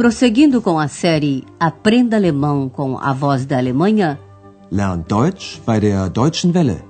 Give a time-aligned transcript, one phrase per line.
[0.00, 4.18] Prosseguindo com a série Aprenda Alemão com a Voz da Alemanha,
[4.72, 6.82] Lernt Deutsch bei der Deutschen Welle.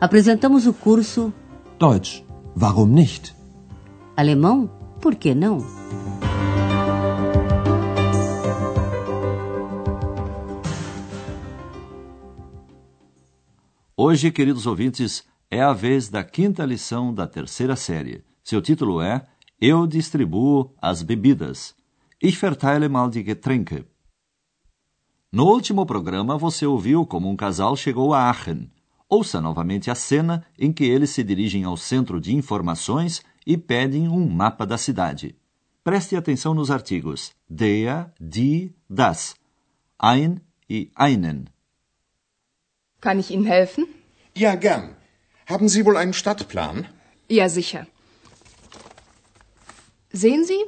[0.00, 1.32] apresentamos o curso
[1.78, 2.24] Deutsch,
[2.60, 3.36] warum nicht?
[4.16, 4.68] Alemão,
[5.00, 5.58] por que não?
[13.96, 18.24] Hoje, queridos ouvintes, é a vez da quinta lição da terceira série.
[18.42, 19.24] Seu título é
[19.60, 21.78] Eu distribuo as bebidas.
[22.22, 23.86] Ich verteile mal die Getränke.
[25.32, 28.70] No último programa, você ouviu como um casal chegou a Aachen.
[29.08, 34.06] Ouça novamente a cena em que eles se dirigem ao centro de informações e pedem
[34.06, 35.34] um mapa da cidade.
[35.82, 39.34] Preste atenção nos artigos der, die, das,
[39.98, 41.48] ein e einen.
[43.00, 43.86] Kann ich Ihnen helfen?
[44.36, 44.94] Ja, gern.
[45.46, 46.86] Haben Sie wohl einen Stadtplan?
[47.30, 47.86] Ja, sicher.
[50.12, 50.62] Sehen Sie,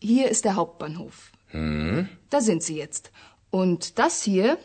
[0.00, 1.32] hier ist der Hauptbahnhof.
[2.30, 3.10] Da sind Sie jetzt.
[3.50, 4.58] Und das hier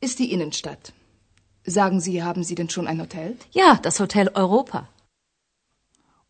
[0.00, 0.92] ist die Innenstadt.
[1.64, 3.36] Sagen Sie, haben Sie denn schon ein Hotel?
[3.52, 4.88] Ja, das Hotel Europa.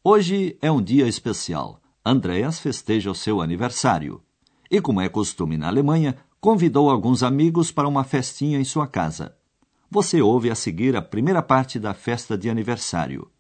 [0.03, 1.81] Hoje é um dia especial.
[2.05, 4.23] Andreas festeja o seu aniversário.
[4.71, 9.37] E, como é costume na Alemanha, convidou alguns amigos para uma festinha em sua casa.
[9.91, 13.31] Você ouve a seguir a primeira parte da festa de aniversário.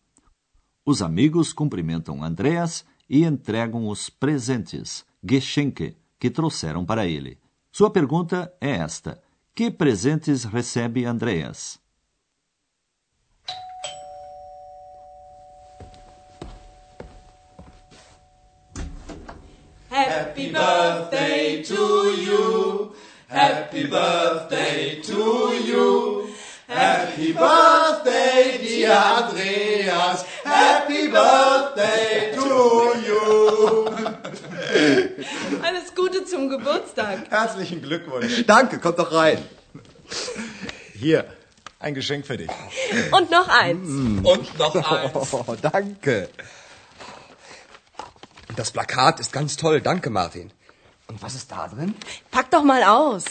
[0.84, 7.38] Os amigos cumprimentam Andreas e entregam os presentes, Geschenke, que trouxeram para ele.
[7.70, 9.20] Sua pergunta é esta:
[9.54, 11.80] Que presentes recebe Andreas?
[19.90, 22.94] Happy birthday to you.
[23.28, 26.34] Happy birthday to you.
[26.68, 30.24] Happy birthday, dear Andreas.
[30.44, 32.87] Happy birthday to you.
[36.30, 37.30] Zum Geburtstag.
[37.30, 38.44] Herzlichen Glückwunsch.
[38.46, 39.42] Danke, kommt doch rein.
[40.94, 41.24] Hier,
[41.78, 42.50] ein Geschenk für dich.
[43.12, 43.88] Und noch eins.
[43.88, 45.32] Und noch eins.
[45.32, 46.28] Oh, danke.
[48.56, 49.80] Das Plakat ist ganz toll.
[49.80, 50.52] Danke, Martin.
[51.06, 51.94] Und was ist da drin?
[52.30, 53.24] Pack doch mal aus.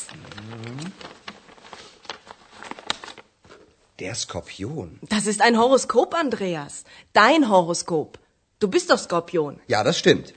[4.00, 5.00] Der Skorpion.
[5.02, 6.84] Das ist ein Horoskop, Andreas.
[7.14, 8.20] Dein Horoskop.
[8.60, 9.60] Du bist doch Skorpion.
[9.68, 10.34] Ja, das stimmt.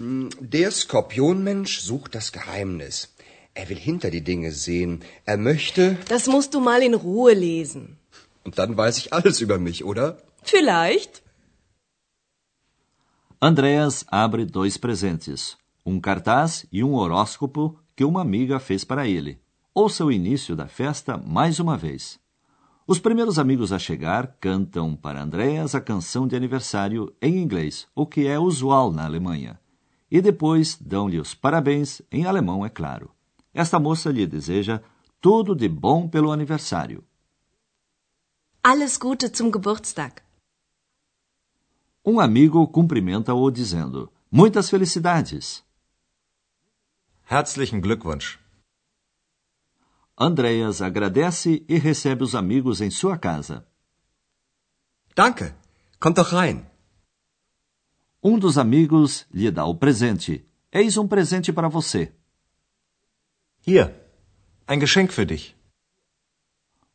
[0.00, 3.14] Hm, Der Skorpionmensch sucht das Geheimnis.
[3.54, 5.00] Er will hinter die Dinge sehen.
[5.26, 5.98] Er möchte.
[6.08, 7.98] Das musst du mal in Ruhe lesen.
[8.44, 10.18] Und dann weiß ich alles über mich, oder?
[10.42, 11.22] Vielleicht.
[13.40, 19.38] Andreas abre dois presentes, um cartaz e um horóscopo que uma amiga fez para ele.
[19.74, 22.20] Ouça o início da festa mais uma vez.
[22.86, 28.06] Os primeiros amigos a chegar cantam para Andreas a canção de aniversário em inglês, o
[28.06, 29.58] que é usual na Alemanha.
[30.14, 33.10] E depois dão-lhe os parabéns em alemão, é claro.
[33.54, 34.82] Esta moça lhe deseja
[35.22, 37.02] tudo de bom pelo aniversário.
[38.62, 40.16] Alles Gute zum Geburtstag.
[42.04, 45.64] Um amigo cumprimenta-o dizendo: Muitas felicidades!
[47.30, 48.38] Herzlichen Glückwunsch.
[50.14, 53.66] Andreas agradece e recebe os amigos em sua casa.
[55.16, 55.54] Danke.
[55.98, 56.66] Kommt doch rein.
[58.22, 60.46] Um dos amigos lhe dá o presente.
[60.70, 62.12] Eis um presente para você.
[63.66, 63.92] Hier,
[64.66, 65.56] ein Geschenk für dich.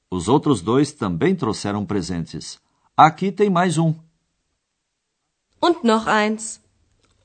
[0.09, 2.61] Os outros dois também trouxeram presentes.
[2.95, 3.93] Aqui tem mais um.
[5.61, 6.61] Und noch eins.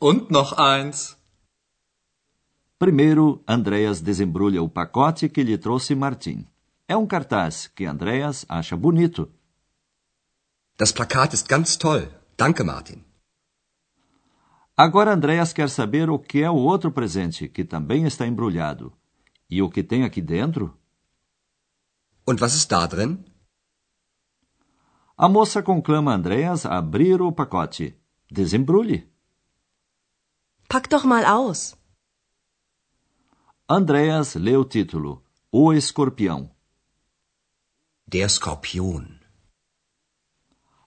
[0.01, 1.17] Und noch eins.
[2.79, 6.45] Primeiro, Andreas desembrulha o pacote que lhe trouxe Martin.
[6.89, 9.31] É um cartaz que Andreas acha bonito.
[10.77, 12.09] Das Plakat ist ganz toll.
[12.37, 13.05] Danke, Martin.
[14.77, 18.93] Agora Andreas quer saber o que é o outro presente, que também está embrulhado.
[19.49, 20.77] E o que tem aqui dentro?
[22.27, 23.25] Und was ist da drin?
[25.17, 27.99] A moça conclama Andreas a abrir o pacote.
[28.31, 29.11] Desembrulhe.
[30.69, 31.77] Pack doch mal aus.
[33.69, 36.51] Andreas lê o título: O Escorpião.
[38.07, 39.19] Der Skorpion.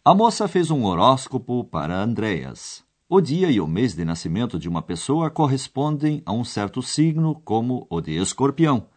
[0.04, 2.84] A moça fez um horóscopo para Andreas.
[3.08, 7.40] O dia e o mês de nascimento de uma pessoa correspondem a um certo signo,
[7.46, 8.88] como o de escorpião.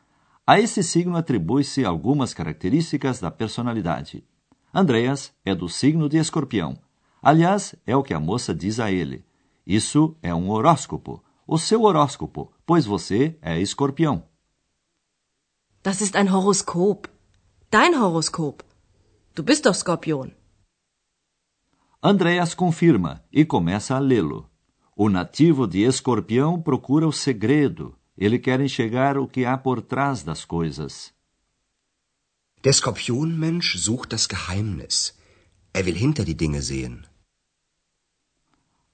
[0.46, 4.24] A esse signo atribui-se algumas características da personalidade.
[4.72, 6.78] Andreas é do signo de escorpião.
[7.22, 9.26] Aliás, é o que a moça diz a ele.
[9.66, 11.22] Isso é um horóscopo.
[11.46, 14.22] O seu horóscopo, pois você é escorpião.
[15.82, 17.10] Das ist ein Horoskop.
[17.70, 18.64] Dein Horoskop.
[19.34, 20.32] Du bist doch Skorpion.
[22.00, 24.48] Andreas confirma e começa a lê-lo.
[24.94, 27.98] O nativo de Escorpião procura o segredo.
[28.16, 31.12] Ele quer enxergar o que há por trás das coisas.
[32.62, 35.12] Der Skorpionmensch sucht das Geheimnis.
[35.74, 37.04] Er will hinter die Dinge sehen.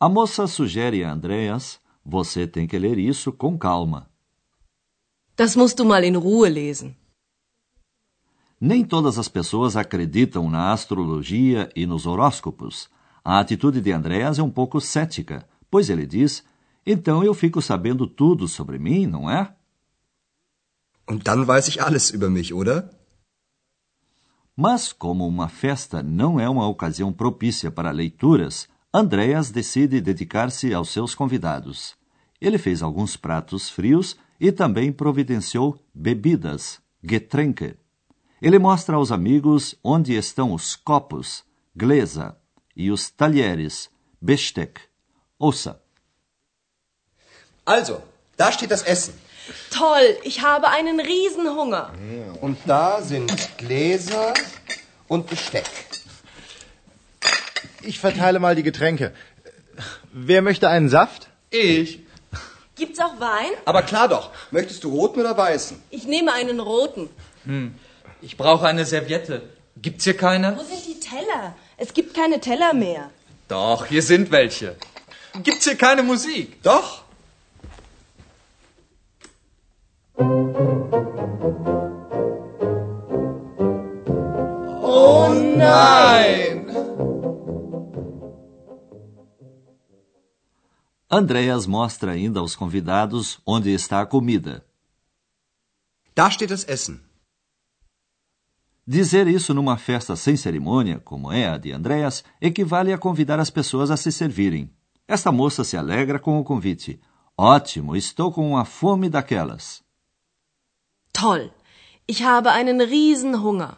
[0.00, 4.10] A moça sugere a Andreas: você tem que ler isso com calma.
[5.36, 6.96] Das musst du mal in Ruhe lesen.
[8.58, 12.93] Nem todas as pessoas acreditam na astrologia e nos horóscopos.
[13.24, 16.44] A atitude de Andreas é um pouco cética, pois ele diz:
[16.84, 19.54] então eu fico sabendo tudo sobre mim, não é?
[21.08, 22.90] Und dann weiß ich alles über mich, oder?
[24.56, 30.90] Mas, como uma festa não é uma ocasião propícia para leituras, Andreas decide dedicar-se aos
[30.90, 31.96] seus convidados.
[32.40, 37.76] Ele fez alguns pratos frios e também providenciou bebidas, Getränke.
[38.40, 41.42] Ele mostra aos amigos onde estão os copos,
[41.74, 42.34] Gläser,
[42.76, 43.90] os talheres,
[44.20, 44.80] Besteck.
[45.38, 45.80] Ouça.
[47.64, 48.02] Also,
[48.36, 49.14] da steht das Essen.
[49.70, 51.92] Toll, ich habe einen Riesenhunger.
[52.40, 54.32] Und da sind Gläser
[55.08, 55.70] und Besteck.
[57.82, 59.12] Ich verteile mal die Getränke.
[60.12, 61.28] Wer möchte einen Saft?
[61.50, 62.00] Ich.
[62.76, 63.52] Gibt's auch Wein?
[63.66, 64.30] Aber klar doch.
[64.50, 65.80] Möchtest du roten oder weißen?
[65.90, 67.10] Ich nehme einen roten.
[68.22, 69.42] Ich brauche eine Serviette.
[69.76, 70.56] Gibt's hier keine?
[70.56, 71.54] Wo sind die Teller?
[71.76, 73.10] Es gibt keine Teller mehr.
[73.48, 74.76] Doch, hier sind welche.
[75.42, 76.62] Gibt's hier keine Musik?
[76.62, 77.02] Doch.
[84.96, 86.66] Oh nein!
[91.08, 94.62] Andreas mostra ainda aos convidados onde está a comida.
[96.14, 97.04] Da steht das Essen.
[98.86, 103.48] Dizer isso numa festa sem cerimônia, como é a de Andreas, equivale a convidar as
[103.48, 104.70] pessoas a se servirem.
[105.08, 107.00] Esta moça se alegra com o convite.
[107.36, 109.82] Ótimo, estou com uma fome daquelas.
[111.12, 111.50] Toll,
[112.06, 113.76] ich habe einen Riesenhunger.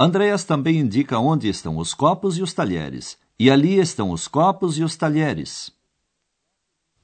[0.00, 3.18] Andreas também indica onde estão os copos e os talheres.
[3.38, 5.72] E ali estão os copos e os talheres.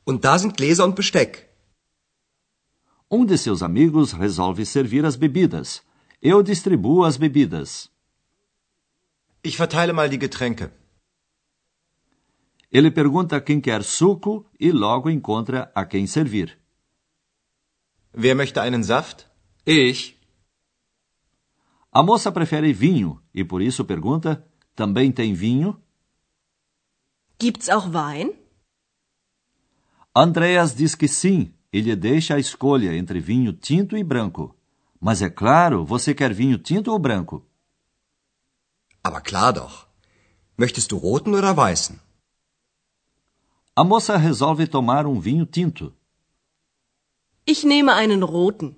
[0.06, 1.44] Und da sind Gläser und Besteck.
[3.10, 5.82] Um de seus amigos resolve servir as bebidas.
[6.26, 7.90] Eu distribuo as bebidas.
[9.42, 10.72] Ich verteile mal die Getränke.
[12.72, 16.58] Ele pergunta quem quer suco e logo encontra a quem servir.
[18.14, 19.26] Wer möchte einen Saft?
[19.66, 20.18] Ich.
[21.92, 24.42] A moça prefere vinho e por isso pergunta:
[24.74, 25.78] também tem vinho?
[27.38, 28.32] Gibt's auch Wein?
[30.16, 34.56] Andreas diz que sim e lhe deixa a escolha entre vinho tinto e branco.
[35.06, 37.46] Mas é claro, você quer vinho tinto ou branco?
[39.02, 39.86] Aber klar doch.
[40.56, 42.00] Möchtest du roten oder weißen?
[43.76, 45.92] A moça resolve tomar um vinho tinto.
[47.46, 48.74] Ich nehme einen roten.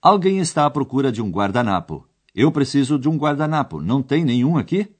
[0.00, 2.06] Alguém está à procura de um guardanapo.
[2.32, 3.80] Eu preciso de um guardanapo.
[3.80, 4.94] Não tem nenhum aqui?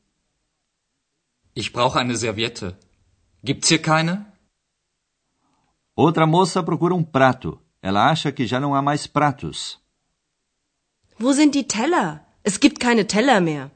[1.54, 2.76] Ich brauche eine Serviette.
[3.44, 4.26] Gibt's hier keine?
[5.94, 7.63] Outra moça procura um prato.
[7.84, 9.78] Ela acha que já não há mais pratos.
[11.20, 12.24] Wo sind die Teller?
[12.42, 13.70] Es gibt keine Teller mehr.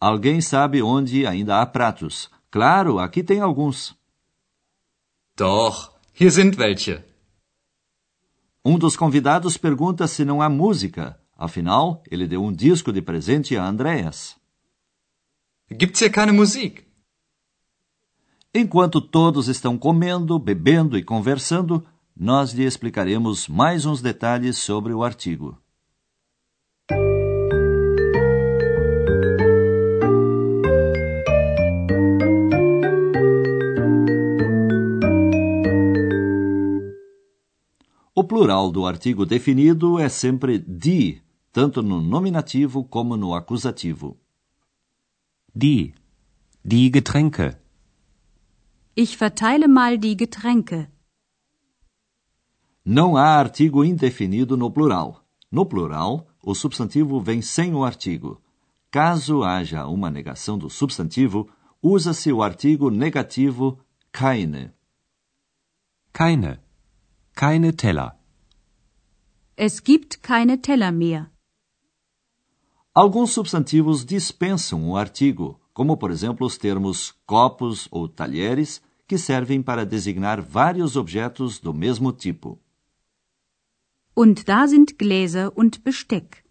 [0.00, 2.28] Alguém sabe onde ainda há pratos.
[2.50, 3.94] Claro, aqui tem alguns.
[5.36, 7.04] Doch, hier sind welche.
[8.64, 11.16] Um dos convidados pergunta se não há música.
[11.36, 14.36] Afinal, ele deu um disco de presente a Andreas.
[15.70, 16.84] Gibt's hier keine Musik?
[18.52, 21.86] Enquanto todos estão comendo, bebendo e conversando,
[22.18, 25.56] nós lhe explicaremos mais uns detalhes sobre o artigo.
[38.12, 41.22] O plural do artigo definido é sempre die,
[41.52, 44.18] tanto no nominativo como no acusativo.
[45.54, 45.94] Die.
[46.64, 47.56] Die Getränke.
[48.96, 50.88] Ich verteile mal die Getränke.
[52.90, 55.22] Não há artigo indefinido no plural.
[55.52, 58.40] No plural, o substantivo vem sem o artigo.
[58.90, 61.50] Caso haja uma negação do substantivo,
[61.82, 63.78] usa-se o artigo negativo
[64.10, 64.72] keine.
[66.14, 66.60] Keine.
[67.34, 68.16] Keine Teller.
[69.54, 71.30] Es gibt keine Teller mehr.
[72.94, 79.60] Alguns substantivos dispensam o artigo, como por exemplo os termos copos ou talheres, que servem
[79.60, 82.58] para designar vários objetos do mesmo tipo.
[84.20, 86.44] Und da sind Gläser und Besteck.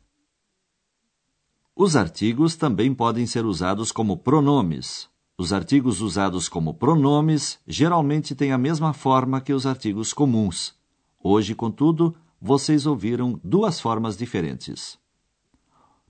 [1.75, 5.09] Os artigos também podem ser usados como pronomes.
[5.37, 10.75] Os artigos usados como pronomes geralmente têm a mesma forma que os artigos comuns.
[11.21, 14.97] Hoje, contudo, vocês ouviram duas formas diferentes.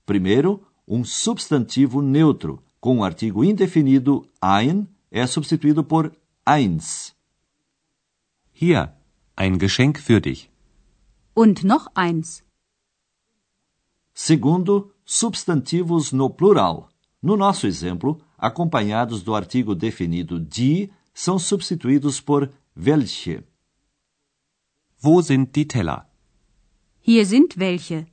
[0.06, 6.12] Primeiro, um substantivo neutro, com o artigo indefinido ein, é substituído por
[6.46, 7.16] eins.
[8.52, 8.92] Hier,
[9.36, 10.48] ein Geschenk für dich.
[11.42, 12.42] Und noch eins.
[14.12, 16.88] Segundo, substantivos no plural.
[17.22, 23.44] No nosso exemplo, acompanhados do artigo definido die, são substituídos por welche.
[25.00, 26.10] Wo sind die Teller?
[26.98, 28.08] Hier sind welche.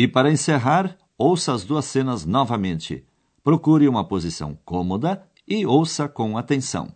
[0.00, 3.04] E para encerrar, ouça as duas cenas novamente.
[3.44, 6.90] Procure uma posição cômoda e ouça com atenção.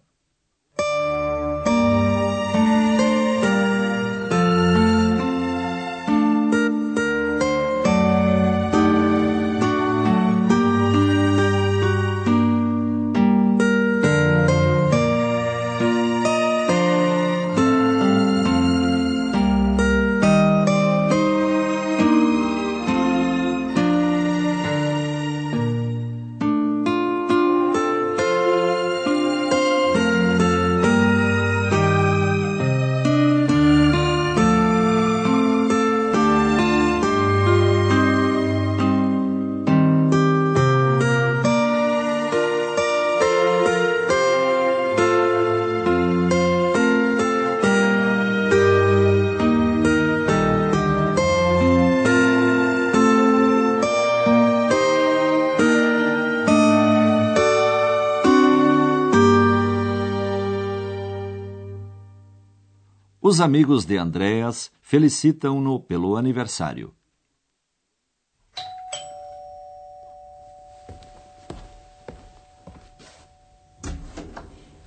[63.34, 66.94] Os amigos de Andreas felicitam-no pelo aniversário.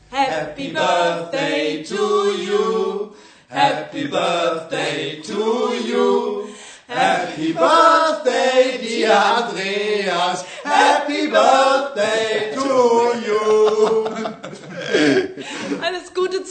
[0.09, 3.13] Happy birthday to you.
[3.49, 6.49] Happy birthday to you.
[6.87, 10.45] Happy birthday, dear Andreas.
[10.63, 13.06] Happy birthday to you.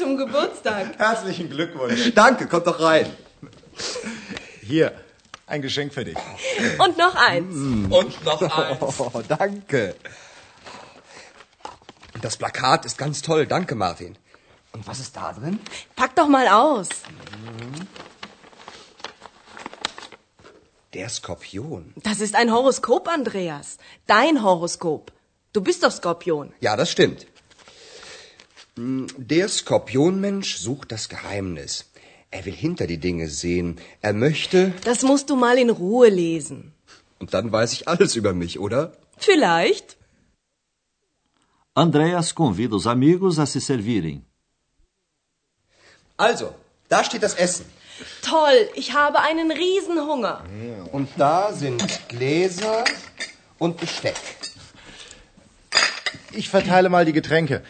[0.07, 0.99] Zum Geburtstag.
[0.99, 2.15] Herzlichen Glückwunsch.
[2.15, 3.13] Danke, kommt doch rein.
[4.63, 4.93] Hier,
[5.47, 6.17] ein Geschenk für dich.
[6.79, 7.57] Und noch eins.
[7.91, 9.01] Und noch eins.
[9.01, 9.97] Oh, danke.
[12.23, 13.47] Das Plakat ist ganz toll.
[13.47, 14.17] Danke, Martin.
[14.73, 15.59] Und was ist da drin?
[15.97, 16.89] Pack doch mal aus.
[20.95, 21.93] Der Skorpion.
[21.97, 23.79] Das ist ein Horoskop, Andreas.
[24.07, 25.13] Dein Horoskop.
[25.53, 26.53] Du bist doch Skorpion.
[26.61, 27.27] Ja, das stimmt.
[28.79, 31.91] Der Skorpionmensch sucht das Geheimnis.
[32.31, 33.81] Er will hinter die Dinge sehen.
[34.03, 34.75] Er möchte.
[34.85, 36.75] Das musst du mal in Ruhe lesen.
[37.19, 38.93] Und dann weiß ich alles über mich, oder?
[39.17, 39.97] Vielleicht.
[41.75, 44.23] Andreas convida os amigos a se servirem.
[46.19, 46.55] Also,
[46.89, 47.65] da steht das Essen.
[48.23, 50.45] Toll, ich habe einen Riesenhunger.
[50.93, 52.85] Und da sind Gläser
[53.59, 54.21] und Besteck.
[56.33, 57.63] Ich verteile mal die Getränke.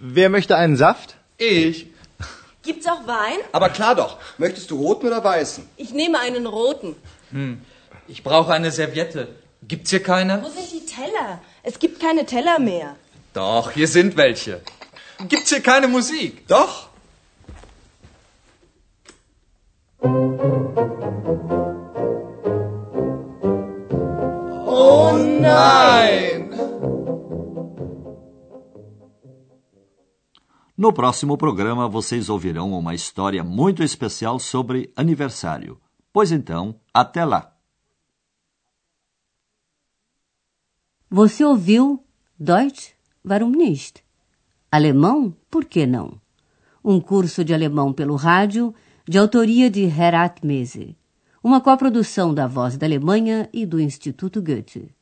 [0.00, 1.16] Wer möchte einen Saft?
[1.38, 1.86] Ich.
[2.62, 3.38] Gibt's auch Wein?
[3.52, 4.18] Aber klar doch.
[4.38, 5.68] Möchtest du roten oder weißen?
[5.76, 6.96] Ich nehme einen roten.
[8.08, 9.28] Ich brauche eine Serviette.
[9.66, 10.42] Gibt's hier keine?
[10.42, 11.40] Wo sind die Teller?
[11.62, 12.96] Es gibt keine Teller mehr.
[13.32, 14.60] Doch, hier sind welche.
[15.28, 16.46] Gibt's hier keine Musik?
[16.48, 16.88] Doch.
[24.66, 26.43] Oh nein!
[30.76, 35.80] No próximo programa, vocês ouvirão uma história muito especial sobre aniversário.
[36.12, 37.56] Pois então, até lá!
[41.08, 42.04] Você ouviu
[42.36, 42.90] Deutsch?
[43.24, 44.04] Warum nicht?
[44.68, 45.36] Alemão?
[45.48, 46.20] Por que não?
[46.82, 48.74] Um curso de alemão pelo rádio,
[49.06, 50.96] de autoria de Herat Mese.
[51.40, 54.92] Uma coprodução da Voz da Alemanha e do Instituto Goethe.